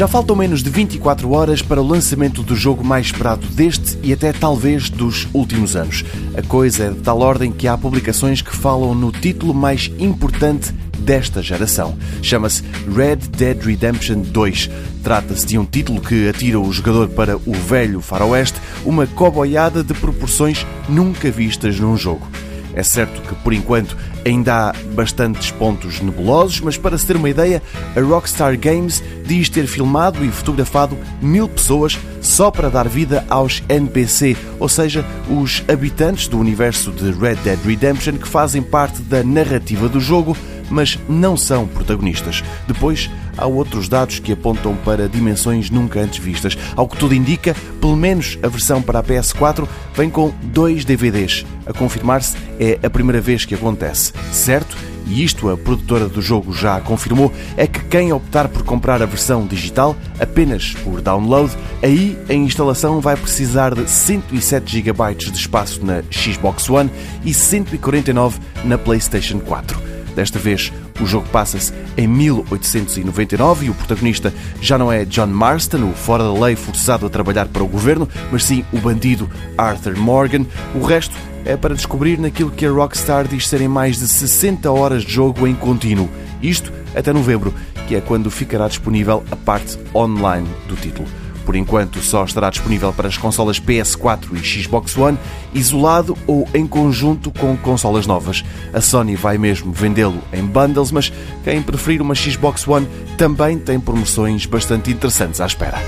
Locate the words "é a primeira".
52.58-53.20